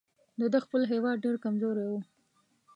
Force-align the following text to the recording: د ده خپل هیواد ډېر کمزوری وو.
د 0.39 0.41
ده 0.53 0.59
خپل 0.65 0.81
هیواد 0.91 1.17
ډېر 1.25 1.35
کمزوری 1.43 1.85
وو. 1.89 1.99